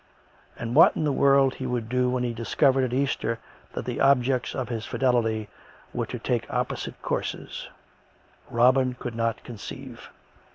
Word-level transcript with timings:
And 0.57 0.73
what 0.73 0.95
in 0.95 1.03
the 1.03 1.11
world 1.11 1.53
he 1.53 1.67
would 1.67 1.87
do 1.87 2.09
when 2.09 2.23
he 2.23 2.33
discovered, 2.33 2.83
at 2.85 2.91
Easter, 2.91 3.37
that 3.73 3.85
the 3.85 4.01
objects 4.01 4.55
of 4.55 4.67
his 4.69 4.83
fidelity 4.83 5.47
were 5.93 6.07
to 6.07 6.17
take 6.17 6.51
opposite 6.51 6.99
courses, 7.03 7.67
Robin 8.49 8.95
could 8.97 9.13
not 9.13 9.43
conceive. 9.43 10.09